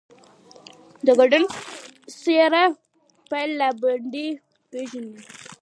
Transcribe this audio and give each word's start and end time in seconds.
ته 1.05 1.11
کنګڼ 1.19 1.43
،سيره، 2.19 2.63
پايل، 3.29 3.49
لاسبندي 3.59 4.27
پيژنې 4.69 5.17